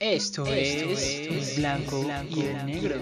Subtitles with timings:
[0.00, 2.96] Esto, es, blanco, y el negro.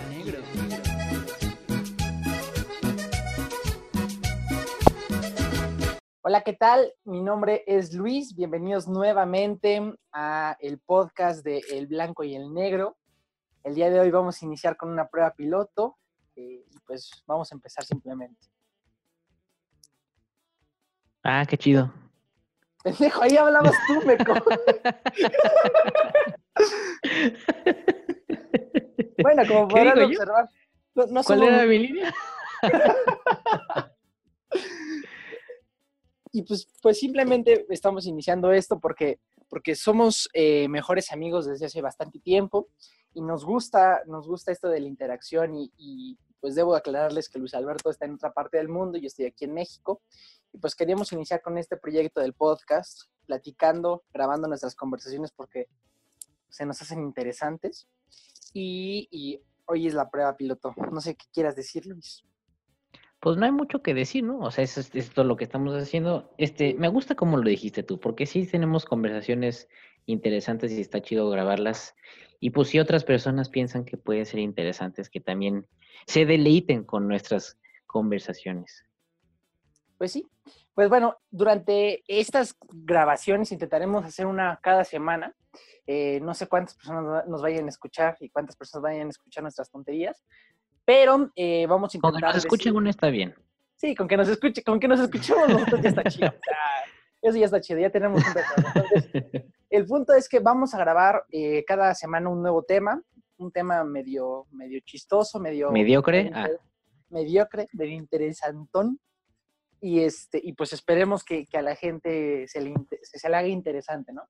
[6.22, 6.92] Hola, ¿qué tal?
[7.04, 8.34] Mi nombre es Luis.
[8.34, 12.96] Bienvenidos nuevamente a el podcast de El Blanco y el Negro.
[13.64, 15.96] El día de hoy vamos a iniciar con una prueba piloto
[16.34, 18.48] eh, y pues vamos a empezar simplemente.
[21.22, 21.92] Ah, qué chido.
[22.86, 24.32] Pendejo, ahí hablabas tú, meco.
[29.24, 30.48] bueno, como podrán observar.
[30.94, 32.14] No, ¿Cuál era mi línea?
[36.30, 39.18] y pues, pues simplemente estamos iniciando esto porque,
[39.48, 42.68] porque somos eh, mejores amigos desde hace bastante tiempo
[43.14, 47.38] y nos gusta, nos gusta esto de la interacción y, y, pues debo aclararles que
[47.38, 50.02] Luis Alberto está en otra parte del mundo yo estoy aquí en México
[50.52, 55.66] y pues queríamos iniciar con este proyecto del podcast, platicando, grabando nuestras conversaciones porque
[56.48, 57.86] se nos hacen interesantes.
[58.54, 60.72] Y, hoy es la prueba piloto.
[60.92, 62.24] No sé qué quieras decir, Luis.
[63.20, 64.38] Pues no hay mucho que decir, ¿no?
[64.38, 66.32] O sea, es, es todo lo que estamos haciendo.
[66.38, 69.68] Este, me gusta como lo dijiste tú, porque sí tenemos conversaciones
[70.06, 71.94] interesantes y está chido grabarlas.
[72.40, 75.66] Y pues si otras personas piensan que pueden ser interesantes, que también
[76.06, 78.84] se deleiten con nuestras conversaciones.
[79.98, 80.26] Pues sí.
[80.74, 85.34] Pues bueno, durante estas grabaciones intentaremos hacer una cada semana.
[85.86, 89.42] Eh, no sé cuántas personas nos vayan a escuchar y cuántas personas vayan a escuchar
[89.42, 90.22] nuestras tonterías,
[90.84, 92.12] pero eh, vamos a intentar.
[92.12, 93.34] Con que nos escuchen uno está bien.
[93.76, 96.34] Sí, con que nos escuche, con que nos escuchemos nosotros ya está chido.
[97.28, 99.10] eso ya está chido, ya tenemos un Entonces,
[99.70, 103.02] el punto es que vamos a grabar eh, cada semana un nuevo tema,
[103.38, 105.70] un tema medio, medio chistoso, medio...
[105.70, 106.30] Mediocre.
[106.34, 106.48] Ah.
[107.10, 108.98] Mediocre, medio interesantón
[109.80, 114.12] y, este, y pues esperemos que, a la gente se le, se le haga interesante,
[114.12, 114.22] ¿no?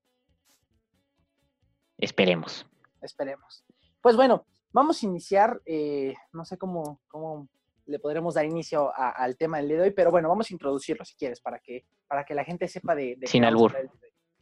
[1.97, 2.67] Esperemos.
[3.01, 3.65] Esperemos.
[4.01, 7.47] Pues bueno, vamos a iniciar, eh, no sé cómo, cómo
[7.87, 11.03] le podremos dar inicio al tema del día de hoy, pero bueno, vamos a introducirlo
[11.05, 13.17] si quieres, para que, para que la gente sepa de...
[13.23, 13.75] Sin albur.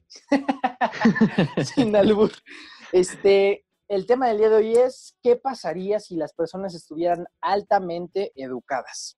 [1.64, 2.32] Sin albur.
[2.92, 8.32] Este, el tema del día de hoy es, ¿qué pasaría si las personas estuvieran altamente
[8.36, 9.18] educadas?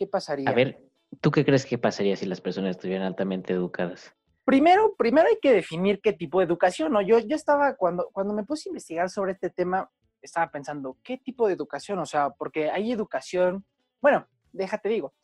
[0.00, 0.48] ¿qué pasaría?
[0.48, 0.82] A ver,
[1.20, 4.14] ¿tú qué crees que pasaría si las personas estuvieran altamente educadas?
[4.46, 7.02] Primero, primero hay que definir qué tipo de educación, ¿no?
[7.02, 9.90] Yo, yo estaba, cuando, cuando me puse a investigar sobre este tema,
[10.22, 11.98] estaba pensando, ¿qué tipo de educación?
[11.98, 13.64] O sea, porque hay educación,
[14.00, 15.14] bueno, déjate digo,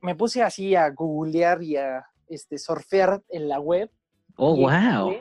[0.00, 3.90] me puse así a googlear y a este, surfear en la web.
[4.36, 5.14] Oh, wow.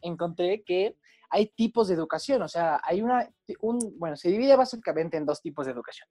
[0.00, 0.96] Encontré, que
[1.30, 3.28] hay tipos de educación, o sea, hay una,
[3.60, 6.08] un, bueno, se divide básicamente en dos tipos de educación.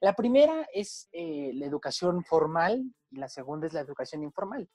[0.00, 4.68] La primera es eh, la educación formal y la segunda es la educación informal.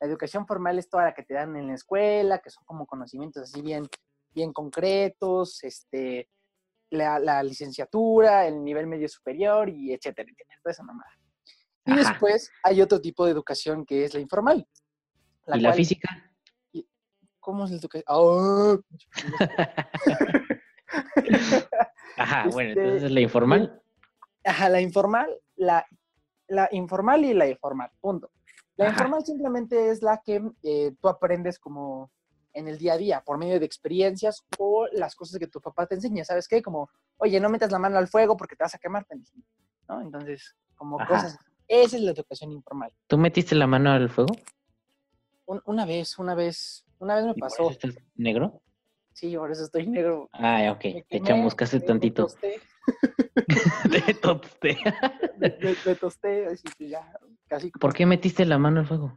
[0.00, 2.86] La educación formal es toda la que te dan en la escuela, que son como
[2.86, 3.86] conocimientos así bien,
[4.32, 6.28] bien concretos, este,
[6.90, 11.10] la, licenciatura, el nivel medio superior y etcétera, etcétera, toda esa mamada.
[11.86, 14.66] Y después hay otro tipo de educación que es la informal.
[15.46, 16.08] ¿Y la física?
[17.40, 18.04] ¿Cómo es la educación?
[18.08, 18.76] ¡Ah!
[22.16, 23.82] Ajá, bueno, entonces este, la informal.
[24.44, 25.86] Ajá, la informal, la,
[26.48, 28.30] la informal y la informal, punto.
[28.76, 32.10] La informal simplemente es la que eh, tú aprendes como
[32.52, 35.86] en el día a día, por medio de experiencias o las cosas que tu papá
[35.86, 36.62] te enseña, ¿sabes qué?
[36.62, 39.06] Como, oye, no metas la mano al fuego porque te vas a quemar,
[39.88, 40.00] ¿no?
[40.00, 41.38] Entonces, como cosas,
[41.68, 42.92] esa es la educación informal.
[43.06, 44.34] ¿Tú metiste la mano al fuego?
[45.64, 47.70] una vez, una vez, una vez me pasó.
[47.70, 48.62] ¿Estás negro?
[49.12, 50.28] Sí, por eso estoy negro.
[50.32, 50.80] Ah, ok.
[51.08, 52.28] te echamos casi tantito.
[53.90, 54.78] Me tosté.
[55.38, 57.12] me, tosté, así que ya,
[57.46, 57.70] casi.
[57.70, 59.16] ¿Por qué metiste la mano al fuego?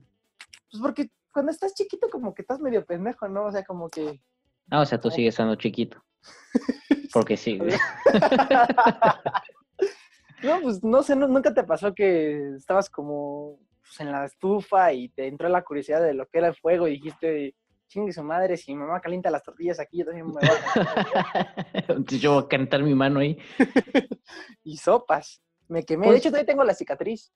[0.69, 3.45] Pues porque cuando estás chiquito como que estás medio pendejo, ¿no?
[3.45, 4.21] O sea, como que...
[4.69, 6.03] Ah, o sea, tú sigues estando chiquito.
[7.13, 7.57] Porque sí.
[10.43, 15.09] no, pues no sé, nunca te pasó que estabas como pues, en la estufa y
[15.09, 17.55] te entró la curiosidad de lo que era el fuego y dijiste,
[17.87, 21.55] chingue su madre, si mi mamá calienta las tortillas aquí, yo también me voy a...
[22.19, 23.37] yo voy a cantar mi mano ahí.
[24.63, 25.41] y sopas.
[25.67, 26.05] Me quemé.
[26.05, 27.33] de pues hecho, todavía tengo la cicatriz.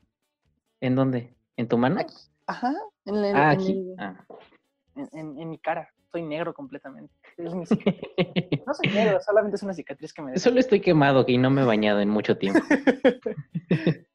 [0.80, 1.36] ¿En dónde?
[1.56, 2.00] ¿En tu mano?
[2.48, 2.74] Ajá.
[3.06, 3.94] En, ah, aquí.
[3.98, 4.26] Ah.
[5.14, 5.90] En, mi cara.
[6.12, 7.14] Soy negro completamente.
[7.38, 7.66] no
[8.74, 10.38] soy negro, solamente es una cicatriz que me...
[10.38, 12.60] Solo estoy quemado y no me he bañado en mucho tiempo.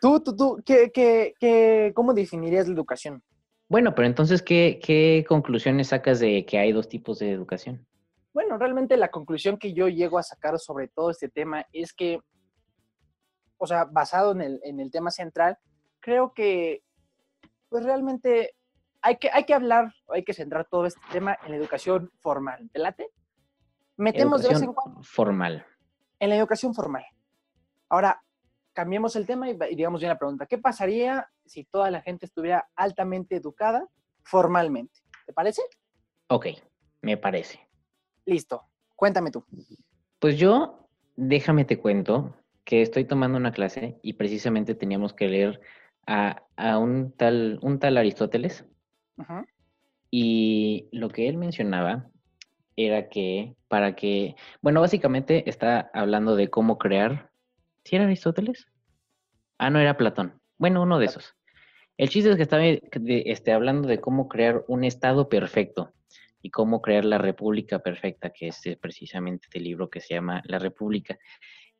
[0.00, 3.22] tú, tú, tú, ¿qué, qué, qué, ¿cómo definirías la educación?
[3.72, 7.86] Bueno, pero entonces, ¿qué, conclusiones sacas de que hay dos tipos de educación?
[8.34, 12.20] Bueno, realmente la conclusión que yo llego a sacar sobre todo este tema es que,
[13.56, 15.56] o sea, basado en el, tema central,
[16.00, 16.82] creo que,
[17.72, 18.54] pues realmente
[19.00, 22.68] hay que, hay que hablar, hay que centrar todo este tema en la educación formal.
[22.70, 23.08] ¿Te late?
[23.96, 25.66] Metemos de vez en cuando formal.
[26.20, 27.04] en la educación formal.
[27.88, 28.22] Ahora,
[28.74, 30.44] cambiemos el tema y, y digamos bien la pregunta.
[30.44, 33.88] ¿Qué pasaría si toda la gente estuviera altamente educada
[34.22, 35.00] formalmente?
[35.24, 35.62] ¿Te parece?
[36.28, 36.48] Ok,
[37.00, 37.58] me parece.
[38.26, 38.68] Listo.
[38.94, 39.46] Cuéntame tú.
[40.18, 45.60] Pues yo, déjame te cuento que estoy tomando una clase y precisamente teníamos que leer
[46.06, 48.64] a, a un tal, un tal Aristóteles
[50.10, 52.10] y lo que él mencionaba
[52.76, 57.30] era que para que, bueno, básicamente está hablando de cómo crear,
[57.84, 58.66] ¿sí era Aristóteles?
[59.58, 60.40] Ah, no, era Platón.
[60.58, 61.34] Bueno, uno de esos.
[61.96, 62.36] El chiste es
[62.90, 65.92] que de- este, hablando de cómo crear un estado perfecto
[66.42, 70.42] y cómo crear la república perfecta, que es eh, precisamente este libro que se llama
[70.46, 71.18] La República.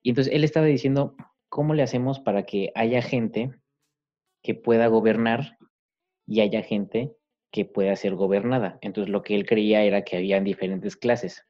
[0.03, 1.17] Y entonces él estaba diciendo,
[1.49, 3.51] ¿cómo le hacemos para que haya gente
[4.43, 5.59] que pueda gobernar
[6.27, 7.13] y haya gente
[7.51, 8.79] que pueda ser gobernada?
[8.81, 11.45] Entonces lo que él creía era que había diferentes clases.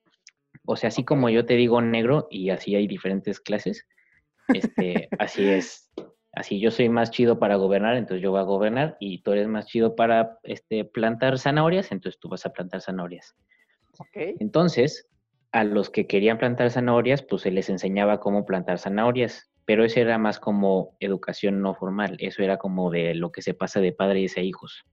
[0.64, 3.86] O sea, así como yo te digo negro y así hay diferentes clases,
[4.52, 5.90] este, así es.
[6.34, 9.48] Así yo soy más chido para gobernar, entonces yo voy a gobernar y tú eres
[9.48, 13.34] más chido para este, plantar zanahorias, entonces tú vas a plantar zanahorias.
[14.14, 15.10] Entonces,
[15.52, 20.00] a los que querían plantar zanahorias, pues se les enseñaba cómo plantar zanahorias, pero eso
[20.00, 23.93] era más como educación no formal, eso era como de lo que se pasa de
[23.93, 24.85] padres a hijos.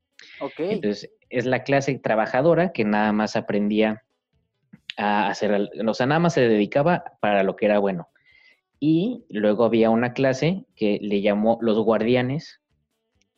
[0.58, 4.04] Entonces, es la clase trabajadora que nada más aprendía
[4.98, 8.10] a hacer, o sea, nada más se dedicaba para lo que era bueno.
[8.80, 12.62] Y luego había una clase que le llamó los guardianes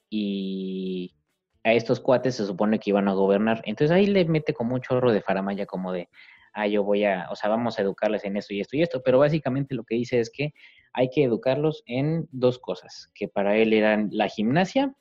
[0.10, 1.16] y
[1.64, 3.62] a estos cuates se supone que iban a gobernar.
[3.66, 6.10] Entonces ahí le mete como un chorro de faramaya como de,
[6.54, 9.02] ah, yo voy a, o sea, vamos a educarles en esto y esto y esto,
[9.04, 10.54] pero básicamente lo que dice es que
[10.94, 14.94] hay que educarlos en dos cosas, que para él eran la gimnasia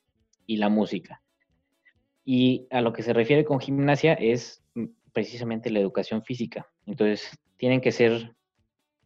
[0.46, 1.22] y la música.
[2.24, 6.68] Y a lo que se refiere con gimnasia es mm, precisamente la educación física.
[6.86, 8.36] Entonces, tienen que ser,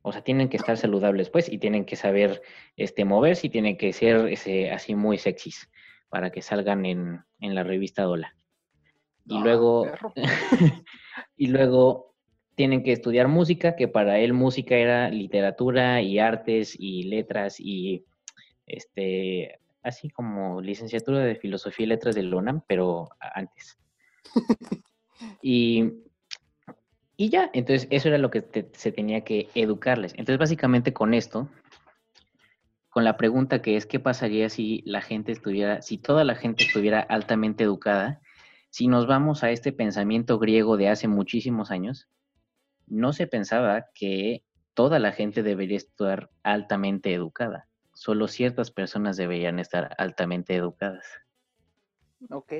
[0.02, 2.42] o sea, tienen que estar saludables, pues, y tienen que saber
[2.76, 5.70] este, moverse y tienen que ser ese, así muy sexys
[6.10, 8.36] para que salgan en, en la revista Dola.
[9.26, 10.12] Y Ah, luego, perro.
[11.36, 12.13] y luego
[12.54, 18.04] tienen que estudiar música, que para él música era literatura y artes y letras y
[18.66, 23.78] este así como licenciatura de filosofía y letras de la UNAM, pero antes.
[25.42, 25.92] Y,
[27.16, 30.12] y ya, entonces eso era lo que te- se tenía que educarles.
[30.14, 31.48] Entonces básicamente con esto,
[32.88, 36.64] con la pregunta que es, ¿qué pasaría si la gente estuviera, si toda la gente
[36.64, 38.20] estuviera altamente educada?
[38.70, 42.08] Si nos vamos a este pensamiento griego de hace muchísimos años,
[42.86, 44.44] no se pensaba que
[44.74, 47.68] toda la gente debería estar altamente educada.
[47.94, 51.06] Solo ciertas personas deberían estar altamente educadas.
[52.30, 52.52] Ok.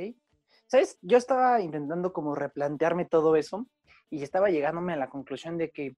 [0.67, 0.99] ¿Sabes?
[1.03, 3.67] Yo estaba intentando como replantearme todo eso
[4.11, 5.97] y estaba llegándome a la conclusión de que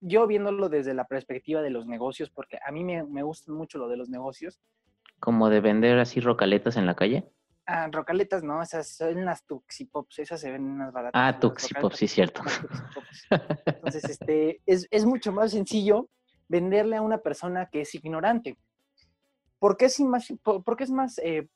[0.00, 3.78] yo viéndolo desde la perspectiva de los negocios, porque a mí me, me gusta mucho
[3.78, 4.60] lo de los negocios,
[5.20, 7.28] Como de vender así rocaletas en la calle.
[7.68, 11.20] Ah, rocaletas, no, esas son las Tuxipops, esas se ven más baratas.
[11.20, 12.42] Ah, las Tuxipop, rocaletas sí, cierto.
[12.42, 13.26] Tuxipops.
[13.66, 16.08] Entonces, este, es, es mucho más sencillo
[16.48, 18.58] venderle a una persona que es ignorante.
[19.58, 21.48] ¿Por qué es más, por, por qué es más, eh,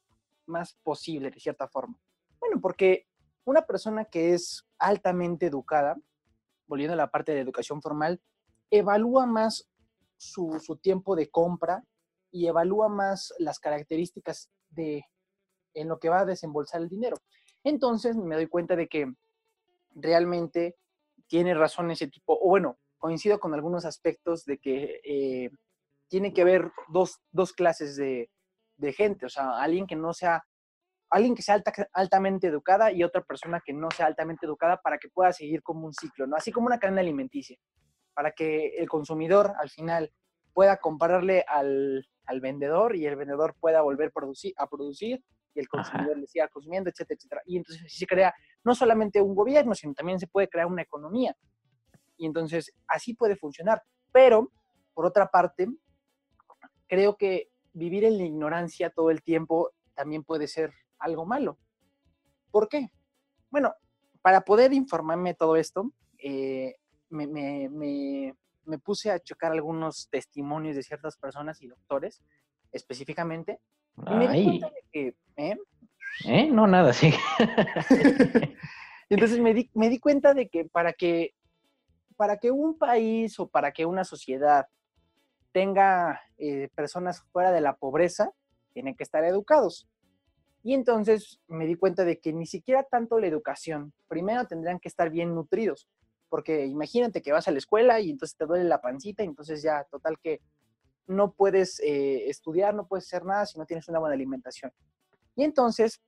[0.46, 1.98] más posible de cierta forma?
[2.38, 3.06] Bueno, porque
[3.44, 5.96] una persona que es altamente educada,
[6.66, 8.20] volviendo a la parte de educación formal,
[8.70, 9.68] evalúa más
[10.16, 11.84] su, su tiempo de compra
[12.30, 15.04] y evalúa más las características de
[15.74, 17.16] en lo que va a desembolsar el dinero.
[17.64, 19.12] Entonces me doy cuenta de que
[19.94, 20.76] realmente
[21.26, 25.50] tiene razón ese tipo, o bueno, coincido con algunos aspectos de que eh,
[26.08, 28.30] tiene que haber dos, dos clases de,
[28.76, 30.44] de gente, o sea, alguien que no sea,
[31.10, 34.98] alguien que sea alta- altamente educada y otra persona que no sea altamente educada para
[34.98, 36.36] que pueda seguir como un ciclo, ¿no?
[36.36, 37.56] Así como una cadena alimenticia,
[38.14, 40.12] para que el consumidor al final
[40.52, 45.66] pueda compararle al, al vendedor y el vendedor pueda volver producir, a producir y el
[45.66, 45.70] Ajá.
[45.70, 47.42] consumidor le siga consumiendo, etcétera, etcétera.
[47.46, 50.82] Y entonces así se crea no solamente un gobierno, sino también se puede crear una
[50.82, 51.36] economía.
[52.16, 53.82] Y entonces así puede funcionar.
[54.12, 54.50] Pero,
[54.94, 55.68] por otra parte,
[56.88, 61.58] creo que vivir en la ignorancia todo el tiempo también puede ser algo malo.
[62.50, 62.90] ¿Por qué?
[63.50, 63.74] Bueno,
[64.20, 66.76] para poder informarme todo esto, eh,
[67.08, 72.22] me, me- me- me puse a checar algunos testimonios de ciertas personas y doctores
[72.70, 73.60] específicamente.
[73.98, 75.58] Y me di Ay, cuenta de que, ¿eh?
[76.26, 76.50] ¿eh?
[76.50, 77.12] No, nada, sí.
[79.08, 81.34] Entonces me di, me di cuenta de que para que
[82.16, 84.66] para que un país o para que una sociedad
[85.52, 88.32] tenga eh, personas fuera de la pobreza,
[88.72, 89.88] tienen que estar educados.
[90.62, 94.88] Y entonces me di cuenta de que ni siquiera tanto la educación, primero tendrían que
[94.88, 95.88] estar bien nutridos,
[96.28, 99.62] porque imagínate que vas a la escuela y entonces te duele la pancita y entonces
[99.62, 100.40] ya, total que
[101.06, 104.72] no puedes eh, estudiar, no puedes hacer nada si no tienes una buena alimentación.
[105.36, 106.00] Y entonces,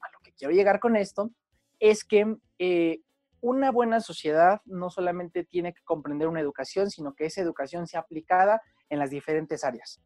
[0.00, 1.30] a lo que quiero llegar con esto,
[1.78, 3.00] es que eh,
[3.40, 8.00] una buena sociedad no solamente tiene que comprender una educación, sino que esa educación sea
[8.00, 10.00] aplicada en las diferentes áreas.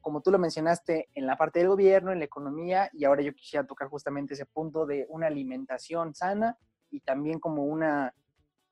[0.00, 3.34] Como tú lo mencionaste, en la parte del gobierno, en la economía, y ahora yo
[3.34, 6.56] quisiera tocar justamente ese punto de una alimentación sana
[6.90, 8.14] y también como una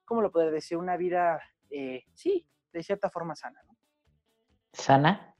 [0.04, 0.76] ¿cómo lo puedo decir?
[0.78, 1.40] Una vida,
[1.71, 3.74] eh, sí, de cierta forma sana, ¿no?
[4.75, 5.35] ¿Sana?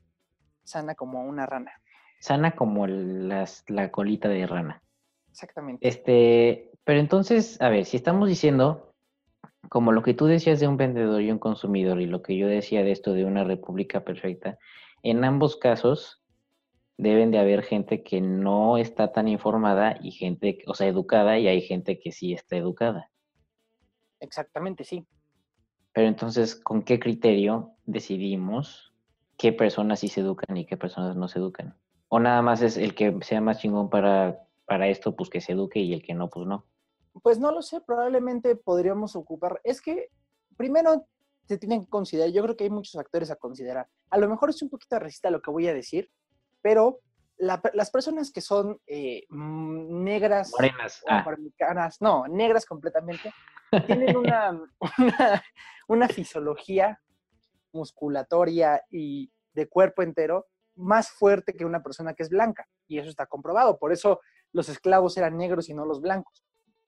[0.63, 1.73] Sana como una rana.
[2.21, 4.83] Sana como las, la colita de rana.
[5.31, 5.87] Exactamente.
[5.87, 8.95] Este, pero entonces, a ver, si estamos diciendo,
[9.69, 12.47] como lo que tú decías de un vendedor y un consumidor y lo que yo
[12.47, 14.59] decía de esto de una república perfecta,
[15.03, 16.23] en ambos casos
[16.97, 21.49] deben de haber gente que no está tan informada y gente, o sea, educada y
[21.49, 23.11] hay gente que sí está educada.
[24.21, 25.05] Exactamente, sí.
[25.93, 28.94] Pero entonces, ¿con qué criterio decidimos
[29.37, 31.77] qué personas sí se educan y qué personas no se educan?
[32.09, 35.53] O nada más es el que sea más chingón para, para esto, pues que se
[35.53, 36.67] eduque y el que no, pues no.
[37.23, 39.61] Pues no lo sé, probablemente podríamos ocupar.
[39.65, 40.11] Es que
[40.57, 41.07] primero
[41.47, 43.89] se tienen que considerar, yo creo que hay muchos factores a considerar.
[44.11, 46.11] A lo mejor es un poquito racista lo que voy a decir,
[46.63, 47.01] pero
[47.37, 51.25] las personas que son eh, negras, morenas, ah.
[52.01, 53.33] no, negras completamente,
[53.87, 54.61] tienen una,
[55.89, 57.01] una, fisiología
[57.75, 62.67] musculatoria y de cuerpo entero más fuerte que una persona que es blanca.
[62.89, 63.79] Y eso está comprobado.
[63.79, 64.21] Por eso
[64.53, 66.45] los esclavos eran negros y no los blancos.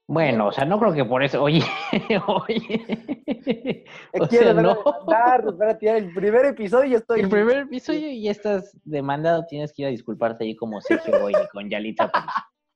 [0.09, 1.43] Bueno, o sea, no creo que por eso.
[1.43, 1.65] Oye,
[2.27, 3.85] oye.
[4.29, 4.85] Quiero no.
[5.05, 7.21] para tirar el primer episodio y estoy.
[7.21, 11.33] El primer episodio y estás demandado, tienes que ir a disculparte ahí como Sergio Boy
[11.53, 12.13] con Yalitza.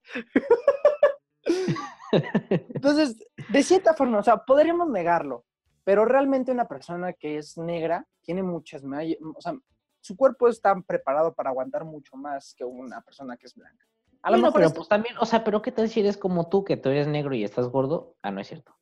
[2.75, 5.45] Entonces, de cierta forma, o sea, podríamos negarlo,
[5.91, 9.59] pero realmente una persona que es negra tiene muchas, o sea,
[9.99, 13.85] su cuerpo está preparado para aguantar mucho más que una persona que es blanca.
[14.23, 16.63] A lo mejor pero pues también, o sea, pero ¿qué tal si eres como tú,
[16.63, 18.15] que tú eres negro y estás gordo?
[18.23, 18.77] Ah, no es cierto.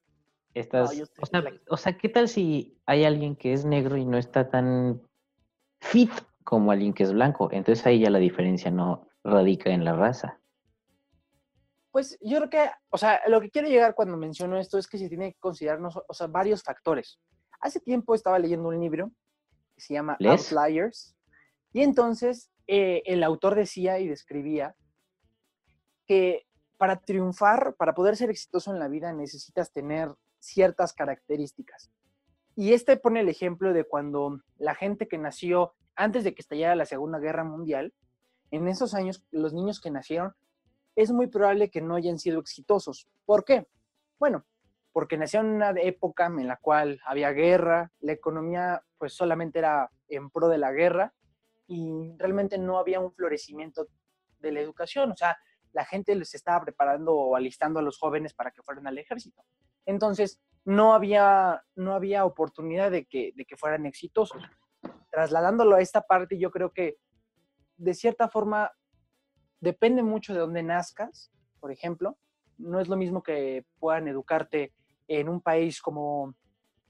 [0.53, 4.19] Estás, o, sea, o sea, ¿qué tal si hay alguien que es negro y no
[4.19, 5.01] está tan
[5.81, 6.13] fit
[6.45, 7.49] como alguien que es blanco?
[7.53, 10.38] Entonces ahí ya la diferencia no radica en la raza.
[11.99, 14.99] Pues yo creo que, o sea, lo que quiero llegar cuando menciono esto es que
[14.99, 17.19] se tiene que considerarnos, o sea, varios factores.
[17.61, 19.11] Hace tiempo estaba leyendo un libro
[19.75, 21.17] que se llama Outliers
[21.73, 24.77] y entonces eh, el autor decía y describía
[26.07, 31.91] que para triunfar, para poder ser exitoso en la vida, necesitas tener ciertas características.
[32.55, 36.77] Y este pone el ejemplo de cuando la gente que nació antes de que estallara
[36.77, 37.93] la Segunda Guerra Mundial,
[38.53, 40.33] en esos años los niños que nacieron
[40.99, 43.07] es muy probable que no hayan sido exitosos.
[43.25, 43.69] ¿Por qué?
[44.19, 44.45] Bueno,
[44.93, 49.93] porque nació en una época en la cual había guerra, la economía pues solamente era
[50.09, 51.15] en pro de la guerra
[51.69, 53.87] y realmente no había un florecimiento
[54.41, 55.39] de la educación, o sea,
[55.73, 59.45] la gente les estaba preparando o alistando a los jóvenes para que fueran al ejército.
[59.87, 64.43] Entonces, no había, no había oportunidad de que, de que fueran exitosos.
[65.13, 66.97] Trasladándolo a esta parte, yo creo que
[67.77, 68.73] de cierta forma
[69.61, 72.17] depende mucho de dónde nazcas, por ejemplo.
[72.59, 74.73] No es lo mismo que puedan educarte
[75.07, 76.35] en un país como,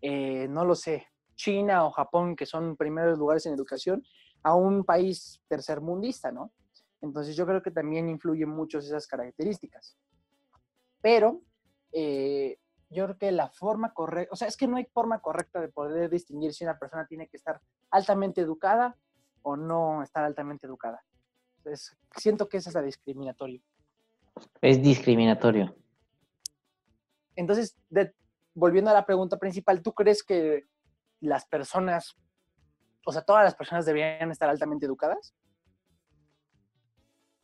[0.00, 1.06] eh, no lo sé,
[1.36, 4.02] China o Japón, que son primeros lugares en educación,
[4.42, 6.52] a un país tercermundista, ¿no?
[7.00, 9.96] Entonces yo creo que también influyen mucho esas características.
[11.00, 11.42] Pero
[11.92, 12.58] eh,
[12.90, 15.68] yo creo que la forma correcta, o sea, es que no hay forma correcta de
[15.68, 17.60] poder distinguir si una persona tiene que estar
[17.90, 18.96] altamente educada
[19.42, 21.04] o no estar altamente educada
[22.16, 23.60] siento que esa es la discriminatorio.
[24.60, 25.74] Es discriminatorio.
[27.36, 27.76] Entonces,
[28.54, 30.64] volviendo a la pregunta principal, ¿tú crees que
[31.20, 32.16] las personas,
[33.06, 35.34] o sea, todas las personas deberían estar altamente educadas?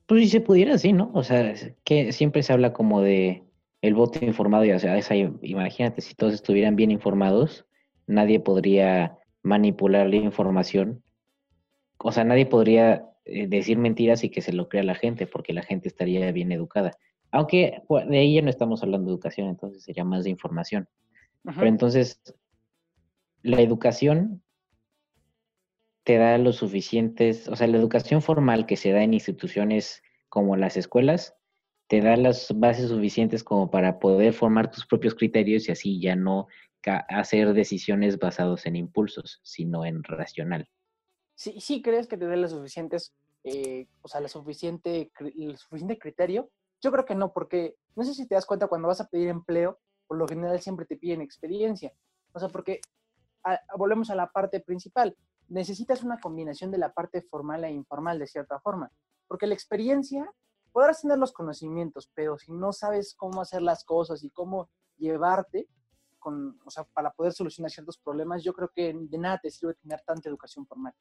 [0.06, 1.10] Pues si se pudiera, sí, ¿no?
[1.14, 1.54] O sea,
[1.84, 3.44] que siempre se habla como de
[3.80, 4.98] el voto informado, y, o sea,
[5.42, 7.66] imagínate, si todos estuvieran bien informados,
[8.06, 11.02] nadie podría manipular la información.
[11.98, 15.62] O sea, nadie podría decir mentiras y que se lo crea la gente, porque la
[15.62, 16.92] gente estaría bien educada.
[17.30, 20.88] Aunque pues, de ahí ya no estamos hablando de educación, entonces sería más de información.
[21.42, 22.20] Pero entonces,
[23.42, 24.42] la educación
[26.04, 30.56] te da los suficientes, o sea, la educación formal que se da en instituciones como
[30.56, 31.34] las escuelas,
[31.86, 36.16] te da las bases suficientes como para poder formar tus propios criterios y así ya
[36.16, 36.46] no
[37.08, 40.68] hacer decisiones basadas en impulsos, sino en racional.
[41.34, 43.12] Sí, sí crees que te dé las suficientes
[43.44, 46.50] eh, o sea, la suficiente, el suficiente criterio?
[46.80, 49.28] Yo creo que no, porque no sé si te das cuenta cuando vas a pedir
[49.28, 51.92] empleo, por lo general siempre te piden experiencia.
[52.32, 52.80] O sea, porque
[53.42, 55.16] a- a- volvemos a la parte principal.
[55.48, 58.90] Necesitas una combinación de la parte formal e informal de cierta forma.
[59.28, 60.30] Porque la experiencia,
[60.72, 65.68] podrás tener los conocimientos, pero si no sabes cómo hacer las cosas y cómo llevarte,
[66.24, 69.74] con, o sea, para poder solucionar ciertos problemas, yo creo que de nada te sirve
[69.74, 70.94] tener tanta educación formal.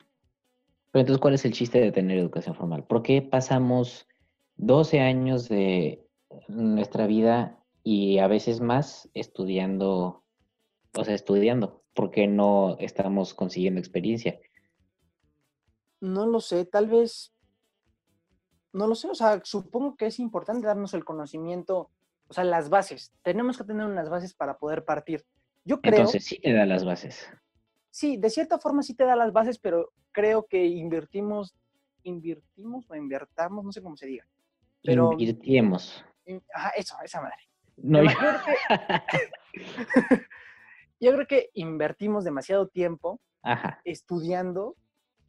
[0.91, 2.83] Pero entonces, ¿cuál es el chiste de tener educación formal?
[2.85, 4.05] ¿Por qué pasamos
[4.57, 6.05] 12 años de
[6.49, 10.25] nuestra vida y a veces más estudiando,
[10.95, 11.83] o sea, estudiando?
[11.93, 14.39] ¿Por qué no estamos consiguiendo experiencia?
[16.01, 17.33] No lo sé, tal vez,
[18.73, 21.91] no lo sé, o sea, supongo que es importante darnos el conocimiento,
[22.27, 23.13] o sea, las bases.
[23.21, 25.25] Tenemos que tener unas bases para poder partir.
[25.65, 27.29] Yo creo, Entonces, sí te da las bases.
[27.89, 31.55] sí, de cierta forma sí te da las bases, pero creo que invertimos,
[32.03, 34.27] invertimos o invertamos, no sé cómo se diga.
[34.83, 36.03] Pero, Invirtiemos.
[36.25, 37.37] in- ajá, eso, esa madre.
[37.77, 39.33] No, yo- yo creo que-
[40.99, 43.79] yo creo que invertimos demasiado tiempo Ajá.
[43.85, 44.75] estudiando,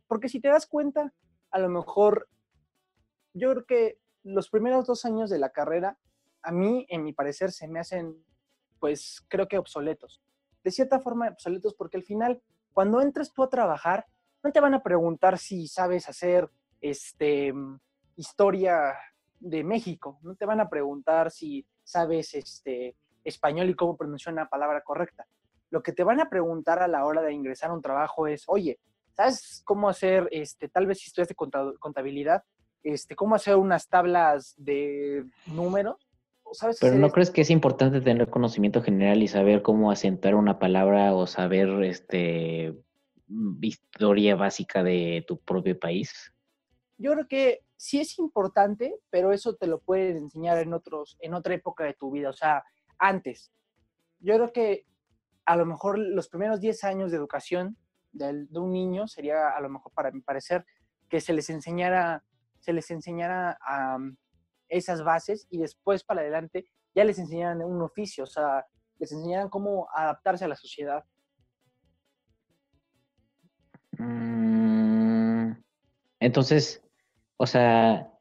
[0.08, 1.12] porque si te das cuenta,
[1.50, 2.28] a lo mejor,
[3.32, 5.98] yo creo que los primeros dos años de la carrera,
[6.44, 8.14] a mí, en mi parecer, se me hacen,
[8.78, 10.22] pues, creo que obsoletos.
[10.62, 14.06] De cierta forma, obsoletos, porque al final, cuando entres tú a trabajar,
[14.42, 17.80] no te van a preguntar si sabes hacer, este, mm,
[18.16, 18.94] historia
[19.40, 24.48] de México, no te van a preguntar si sabes, este, español y cómo pronunciar una
[24.48, 25.26] palabra correcta
[25.74, 28.44] lo que te van a preguntar a la hora de ingresar a un trabajo es,
[28.46, 28.78] oye,
[29.12, 32.44] ¿sabes cómo hacer, este, tal vez si estudias de contabilidad,
[32.84, 36.03] este, cómo hacer unas tablas de números?
[36.54, 37.14] ¿O ¿Sabes Pero ¿no esto?
[37.14, 41.68] crees que es importante tener conocimiento general y saber cómo acentuar una palabra o saber
[41.82, 42.78] este
[43.26, 46.32] mm, historia básica de tu propio país?
[46.96, 51.34] Yo creo que sí es importante, pero eso te lo pueden enseñar en otros, en
[51.34, 52.62] otra época de tu vida, o sea,
[52.98, 53.50] antes.
[54.20, 54.86] Yo creo que
[55.44, 57.76] a lo mejor los primeros 10 años de educación
[58.12, 60.64] del- de un niño sería, a lo mejor para mi parecer,
[61.08, 62.22] que se les enseñara,
[62.60, 64.16] se les enseñara am,
[64.68, 68.66] esas bases y después para adelante ya les enseñaran un oficio, o sea,
[68.98, 71.04] les enseñaran cómo adaptarse a la sociedad.
[73.98, 75.52] Mm,
[76.20, 76.82] Entonces,
[77.36, 78.14] o sea,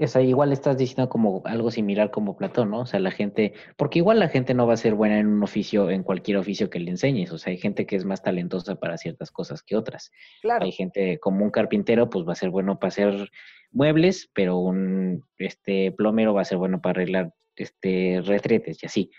[0.00, 2.80] o sea, igual estás diciendo como algo similar como Platón, ¿no?
[2.80, 5.42] O sea, la gente, porque igual la gente no va a ser buena en un
[5.42, 7.32] oficio, en cualquier oficio que le enseñes.
[7.32, 10.12] O sea, hay gente que es más talentosa para ciertas cosas que otras.
[10.42, 13.30] Claro, Hay gente como un carpintero, pues va a ser bueno para hacer
[13.76, 19.10] muebles, pero un este plomero va a ser bueno para arreglar este retretes y así.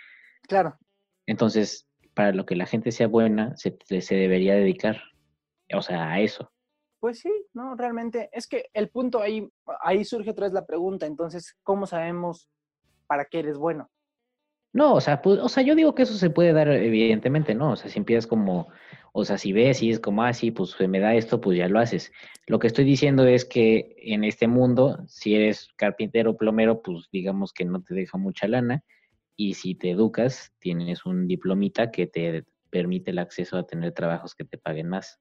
[0.48, 0.78] claro.
[1.28, 5.02] Entonces, para lo que la gente sea buena, se, se debería dedicar,
[5.74, 6.52] o sea, a eso.
[7.00, 9.48] Pues sí, no, realmente es que el punto ahí,
[9.82, 12.50] ahí surge otra vez la pregunta, entonces, ¿cómo sabemos
[13.08, 13.92] para qué eres bueno?
[14.74, 17.72] No, o sea, pues, o sea, yo digo que eso se puede dar evidentemente, ¿no?
[17.72, 18.68] O sea, si empiezas como,
[19.14, 21.58] o sea, si ves y es como, ah, sí, pues se me da esto, pues
[21.58, 22.12] ya lo haces.
[22.46, 27.54] Lo que estoy diciendo es que en este mundo, si eres carpintero plomero, pues digamos
[27.54, 28.84] que no te deja mucha lana.
[29.36, 34.36] Y si te educas, tienes un diplomita que te permite el acceso a tener trabajos
[34.36, 35.20] que te paguen más.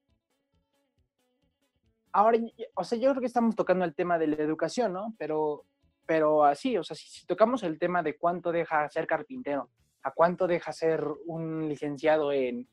[2.12, 2.38] Ahora,
[2.74, 5.14] o sea, yo creo que estamos tocando el tema de la educación, ¿no?
[5.18, 5.64] Pero,
[6.07, 9.71] pero así, o sea, si, si tocamos el tema de cuánto deja ser carpintero,
[10.03, 12.69] a cuánto deja ser un licenciado en,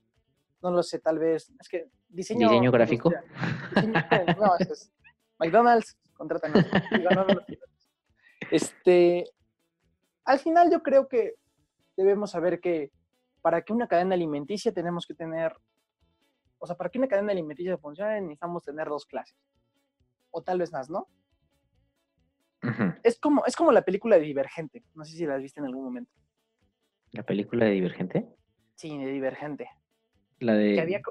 [0.61, 2.47] no lo sé, tal vez, es que diseño...
[2.49, 3.11] ¿Diseño gráfico?
[3.75, 4.91] Diseño- no, eso es
[5.39, 6.63] McDonald's, contrátanos.
[8.51, 9.25] Este,
[10.25, 11.33] al final yo creo que
[11.97, 12.91] debemos saber que
[13.41, 15.55] para que una cadena alimenticia tenemos que tener,
[16.59, 19.35] o sea, para que una cadena alimenticia funcione necesitamos tener dos clases.
[20.31, 21.07] O tal vez más, ¿no?
[23.03, 24.83] Es como, es como la película de Divergente.
[24.95, 26.11] No sé si la viste en algún momento.
[27.11, 28.27] ¿La película de Divergente?
[28.75, 29.69] Sí, de Divergente.
[30.39, 31.01] La de, Que había,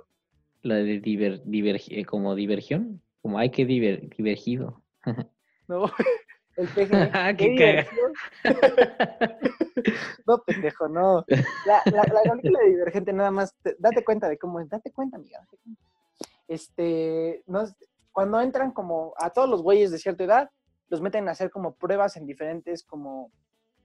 [0.63, 4.83] la de diver, divergi- eh, como diversión, como hay que diver, divergido.
[5.69, 5.85] no,
[6.57, 6.93] el peje.
[7.15, 7.85] Ah, qué
[10.27, 11.25] no, pendejo, no.
[11.67, 14.69] La, la, la película de Divergente nada más, te- date cuenta de cómo es.
[14.69, 15.39] Date cuenta, amiga.
[15.41, 15.83] date cuenta.
[16.49, 17.65] Este, no,
[18.11, 20.51] cuando entran como a todos los güeyes de cierta edad,
[20.93, 23.33] los meten a hacer como pruebas en diferentes, como,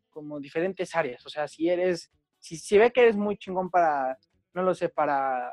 [0.10, 1.26] como diferentes áreas.
[1.26, 4.20] O sea, si eres, si, si ve que eres muy chingón para,
[4.54, 5.50] no lo sé, para,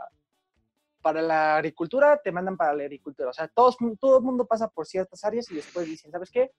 [1.00, 3.30] para la agricultura, te mandan para la agricultura.
[3.30, 6.50] O sea, todos, todo el mundo pasa por ciertas áreas y después dicen, ¿sabes qué?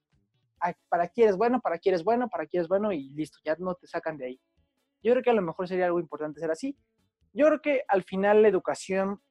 [0.88, 3.58] Para aquí eres bueno, para aquí eres bueno, para aquí eres bueno y listo, ya
[3.60, 4.42] no te sacan de ahí.
[5.04, 6.78] Yo creo que a lo mejor sería algo importante ser así.
[7.34, 9.22] Yo creo que al final la educación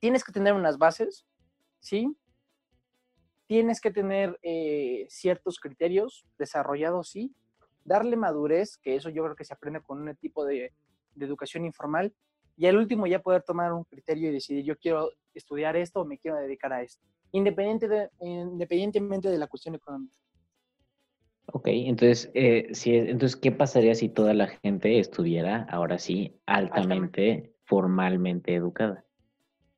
[0.00, 1.28] tienes que tener unas bases,
[1.78, 2.18] ¿sí?
[3.46, 7.34] Tienes que tener eh, ciertos criterios desarrollados, sí,
[7.84, 10.72] darle madurez, que eso yo creo que se aprende con un tipo de,
[11.14, 12.14] de educación informal,
[12.56, 16.04] y al último ya poder tomar un criterio y decidir, yo quiero estudiar esto o
[16.04, 17.02] me quiero dedicar a esto,
[17.32, 20.14] independiente de, independientemente de la cuestión económica.
[21.46, 27.54] Ok, entonces, eh, si, entonces, ¿qué pasaría si toda la gente estuviera ahora sí altamente,
[27.64, 29.04] formalmente educada?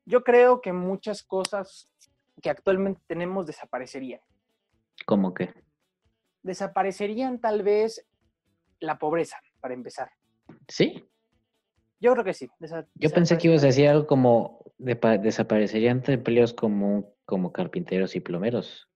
[0.04, 1.90] Yo creo que muchas cosas
[2.42, 4.20] que actualmente tenemos desaparecerían.
[5.04, 5.52] ¿Cómo que?
[6.42, 8.06] Desaparecerían tal vez
[8.80, 10.10] la pobreza, para empezar.
[10.68, 11.08] ¿Sí?
[12.00, 12.48] Yo creo que sí.
[12.94, 18.88] Yo pensé que ibas a decir algo como desaparecerían empleos como, como carpinteros y plomeros.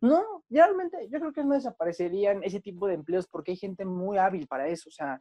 [0.00, 4.18] No, realmente yo creo que no desaparecerían ese tipo de empleos porque hay gente muy
[4.18, 4.88] hábil para eso.
[4.88, 5.20] O sea,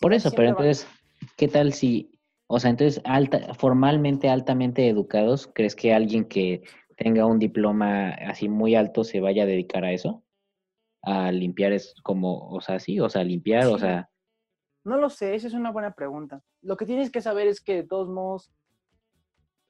[0.00, 0.86] Por eso, pero entonces,
[1.38, 2.12] ¿qué tal si,
[2.46, 6.62] o sea, entonces alta, formalmente, altamente educados, ¿crees que alguien que
[6.98, 10.24] tenga un diploma así muy alto se vaya a dedicar a eso?
[11.02, 14.10] A limpiar es como, o sea, sí, o sea, limpiar, o sea.
[14.84, 16.42] No lo sé, esa es una buena pregunta.
[16.60, 18.52] Lo que tienes que saber es que de todos modos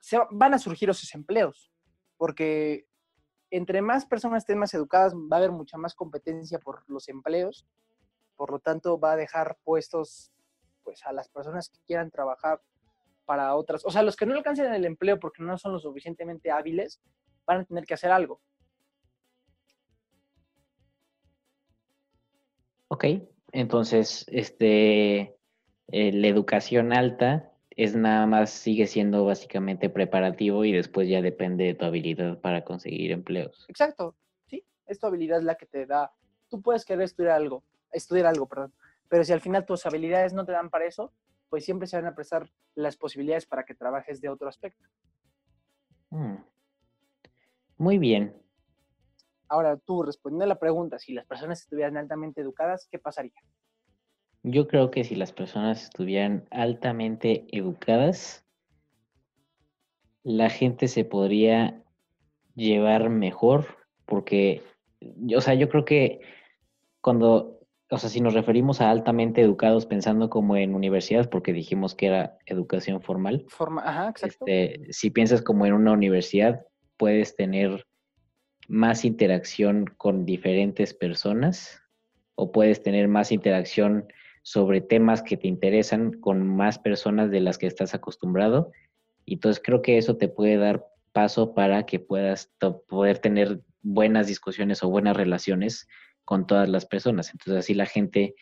[0.00, 1.70] se van a surgir esos empleos,
[2.16, 2.86] porque
[3.50, 7.66] entre más personas estén más educadas, va a haber mucha más competencia por los empleos,
[8.36, 10.32] por lo tanto va a dejar puestos
[10.82, 12.62] pues a las personas que quieran trabajar
[13.28, 16.50] para otras, o sea, los que no alcancen el empleo porque no son lo suficientemente
[16.50, 16.98] hábiles,
[17.46, 18.40] van a tener que hacer algo.
[22.88, 23.04] Ok,
[23.52, 25.36] entonces, este,
[25.88, 31.64] eh, la educación alta es nada más, sigue siendo básicamente preparativo y después ya depende
[31.64, 33.66] de tu habilidad para conseguir empleos.
[33.68, 36.12] Exacto, sí, es tu habilidad la que te da,
[36.48, 37.62] tú puedes querer estudiar algo,
[37.92, 38.72] estudiar algo, perdón,
[39.10, 41.12] pero si al final tus habilidades no te dan para eso,
[41.48, 44.88] pues siempre se van a prestar las posibilidades para que trabajes de otro aspecto.
[46.10, 46.36] Mm.
[47.76, 48.34] Muy bien.
[49.48, 53.40] Ahora tú, respondiendo a la pregunta, si las personas estuvieran altamente educadas, ¿qué pasaría?
[54.42, 58.44] Yo creo que si las personas estuvieran altamente educadas,
[60.22, 61.82] la gente se podría
[62.54, 63.66] llevar mejor,
[64.04, 64.62] porque,
[65.34, 66.20] o sea, yo creo que
[67.00, 67.57] cuando,
[67.90, 72.06] o sea, si nos referimos a altamente educados pensando como en universidades, porque dijimos que
[72.06, 73.46] era educación formal.
[73.48, 74.44] Forma, ajá, exacto.
[74.46, 76.66] Este, si piensas como en una universidad,
[76.98, 77.86] puedes tener
[78.68, 81.82] más interacción con diferentes personas
[82.34, 84.06] o puedes tener más interacción
[84.42, 88.70] sobre temas que te interesan con más personas de las que estás acostumbrado.
[89.24, 92.52] Y entonces creo que eso te puede dar paso para que puedas
[92.88, 95.88] poder tener buenas discusiones o buenas relaciones
[96.28, 97.30] con todas las personas.
[97.30, 98.34] Entonces así la gente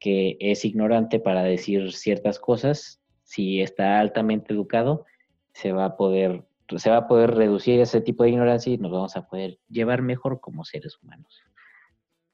[0.00, 5.06] que es ignorante para decir ciertas cosas, si está altamente educado,
[5.52, 6.44] se va a poder
[6.76, 10.02] se va a poder reducir ese tipo de ignorancia y nos vamos a poder llevar
[10.02, 11.40] mejor como seres humanos.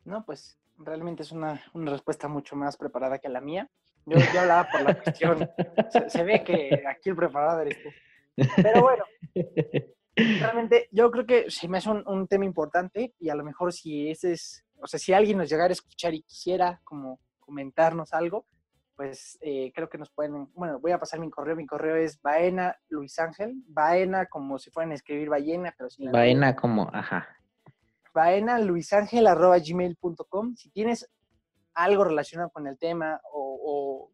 [0.06, 3.68] No, pues realmente es una, respuesta mucho más preparada que la mía.
[4.06, 5.50] Yo, yo hablaba por la cuestión.
[6.08, 7.90] Se, ve que aquí el preparado eres tú.
[8.56, 9.04] Pero bueno,
[10.16, 14.08] realmente yo creo que sí me hace un, tema importante y a lo mejor si
[14.08, 18.46] ese es, o sea, si alguien nos llegara a escuchar y quisiera como comentarnos algo,
[18.96, 22.20] pues eh, creo que nos pueden, bueno, voy a pasar mi correo, mi correo es
[22.22, 27.26] Baena Luis Ángel, Baena como si fueran a escribir ballena, pero sin Baena como, ajá,
[28.14, 30.54] baenaluisangel.gmail.com.
[30.54, 31.10] Si tienes
[31.74, 34.10] algo relacionado con el tema o,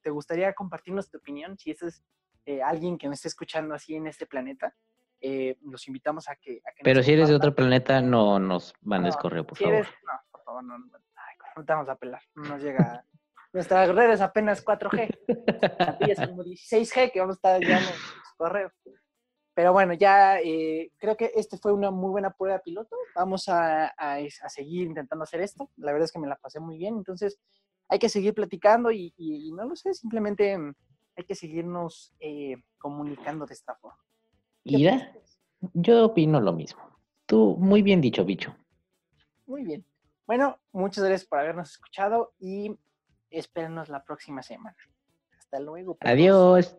[0.00, 2.04] te gustaría compartirnos tu opinión, si es
[2.46, 4.76] eh, alguien que me esté escuchando así en este planeta,
[5.22, 6.60] eh, los invitamos a que...
[6.82, 9.86] Pero si eres de otro planeta, no nos mandes correo, por favor.
[10.04, 12.20] no, por favor, no, no, te vamos a pelar.
[12.34, 13.04] No nos llega...
[13.52, 15.18] Nuestra red es apenas 4G.
[16.08, 17.90] es como 16G que vamos a estar llegando
[18.36, 18.72] correo.
[19.54, 22.96] Pero bueno, ya eh, creo que este fue una muy buena prueba piloto.
[23.14, 25.70] Vamos a, a, seguir intentando hacer esto.
[25.76, 26.96] La verdad es que me la pasé muy bien.
[26.96, 27.38] Entonces,
[27.88, 30.58] hay que seguir platicando y, no lo sé, simplemente
[31.14, 33.98] hay que seguirnos eh, comunicando de esta forma.
[34.64, 35.12] Ira,
[35.74, 36.82] yo opino lo mismo.
[37.26, 38.54] Tú, muy bien dicho, bicho.
[39.46, 39.84] Muy bien.
[40.26, 42.76] Bueno, muchas gracias por habernos escuchado y
[43.30, 44.76] espérenos la próxima semana.
[45.38, 45.96] Hasta luego.
[46.00, 46.76] Adiós.